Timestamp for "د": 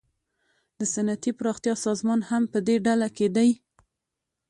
0.79-0.81